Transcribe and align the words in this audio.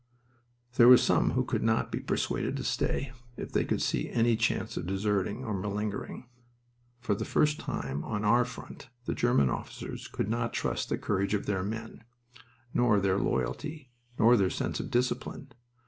There 0.77 0.87
were 0.87 0.97
some 0.97 1.33
who 1.33 1.45
could 1.45 1.61
not 1.61 1.91
be 1.91 1.99
persuaded 1.99 2.57
to 2.57 2.63
stay 2.63 3.13
if 3.37 3.51
they 3.51 3.63
could 3.63 3.83
see 3.83 4.09
any 4.09 4.35
chance 4.35 4.75
of 4.75 4.87
deserting 4.87 5.45
or 5.45 5.53
malingering. 5.53 6.25
For 6.99 7.13
the 7.13 7.23
first 7.23 7.59
time 7.59 8.03
on 8.03 8.25
our 8.25 8.43
front 8.43 8.89
the 9.05 9.13
German 9.13 9.51
officers 9.51 10.07
could 10.07 10.27
not 10.27 10.53
trust 10.53 10.89
the 10.89 10.97
courage 10.97 11.35
of 11.35 11.45
their 11.45 11.61
men, 11.61 12.03
nor 12.73 12.99
their 12.99 13.19
loyalty, 13.19 13.91
nor 14.17 14.35
their 14.35 14.49
sense 14.49 14.79
of 14.79 14.89
discipline. 14.89 15.49